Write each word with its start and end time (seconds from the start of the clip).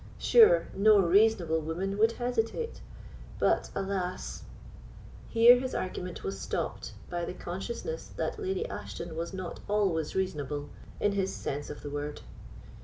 Sure, 0.17 0.67
no 0.75 0.97
reasonable 0.99 1.61
woman 1.61 1.95
would 1.95 2.13
hesitate. 2.13 2.81
But 3.37 3.69
alas——!" 3.75 4.45
Here 5.29 5.59
his 5.59 5.75
argument 5.75 6.23
was 6.23 6.39
stopped 6.41 6.93
by 7.11 7.23
the 7.23 7.35
consciousness 7.35 8.07
that 8.17 8.39
Lady 8.39 8.67
Ashton 8.67 9.15
was 9.15 9.31
not 9.31 9.59
always 9.67 10.15
reasonable, 10.15 10.69
in 10.99 11.11
his 11.11 11.31
sense 11.35 11.69
of 11.69 11.83
the 11.83 11.91
word. 11.91 12.21